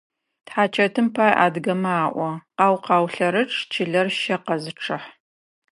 [0.45, 5.07] Тхьачэтым пай адыгэмэ alo: «Къау-къау лъэрычъ, чылэр щэ къэзычъыхь».